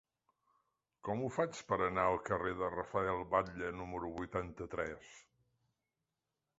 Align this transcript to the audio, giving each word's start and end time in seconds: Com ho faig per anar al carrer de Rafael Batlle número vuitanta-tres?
Com 1.07 1.19
ho 1.25 1.29
faig 1.35 1.61
per 1.73 1.79
anar 1.89 2.07
al 2.13 2.19
carrer 2.31 2.55
de 2.63 2.71
Rafael 2.79 3.23
Batlle 3.37 3.73
número 3.83 4.13
vuitanta-tres? 4.19 5.15